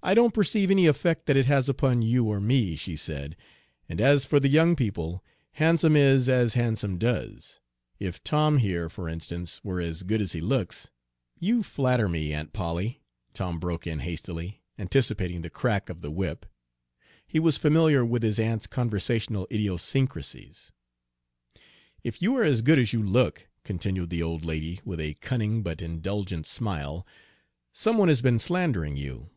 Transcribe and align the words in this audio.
"I 0.00 0.14
don't 0.14 0.32
perceive 0.32 0.70
any 0.70 0.86
effect 0.86 1.26
that 1.26 1.36
it 1.36 1.46
has 1.46 1.68
upon 1.68 2.02
you 2.02 2.22
or 2.26 2.38
me," 2.38 2.76
she 2.76 2.94
said; 2.94 3.34
"And 3.88 4.00
as 4.00 4.24
for 4.24 4.38
the 4.38 4.48
young 4.48 4.76
people, 4.76 5.24
'Handsome 5.54 5.96
is 5.96 6.28
as 6.28 6.54
handsome 6.54 6.98
does.' 6.98 7.58
If 7.98 8.22
Tom 8.22 8.58
here, 8.58 8.88
for 8.88 9.08
instance, 9.08 9.60
were 9.64 9.80
as 9.80 10.04
good 10.04 10.20
as 10.20 10.34
he 10.34 10.40
looks" 10.40 10.92
"You 11.40 11.64
flatter 11.64 12.08
me, 12.08 12.32
Aunt 12.32 12.52
Polly," 12.52 13.02
Tom 13.34 13.58
broke 13.58 13.88
in 13.88 13.98
hastily, 13.98 14.62
anticipating 14.78 15.42
the 15.42 15.50
crack 15.50 15.90
of 15.90 16.00
the 16.00 16.12
whip; 16.12 16.46
he 17.26 17.40
was 17.40 17.58
familiar 17.58 18.04
with 18.04 18.22
his 18.22 18.38
aunt's 18.38 18.68
conversational 18.68 19.48
idiosyncrasies. 19.50 20.70
"If 22.04 22.22
you 22.22 22.36
are 22.36 22.44
as 22.44 22.62
good 22.62 22.78
as 22.78 22.92
you 22.92 23.02
look," 23.02 23.48
continued 23.64 24.10
the 24.10 24.22
old 24.22 24.44
lady, 24.44 24.80
with 24.84 25.00
a 25.00 25.14
cunning 25.14 25.64
but 25.64 25.82
indulgent 25.82 26.46
smile, 26.46 27.04
"some 27.72 27.98
one 27.98 28.06
has 28.06 28.22
been 28.22 28.38
slandering 28.38 28.96
you." 28.96 29.30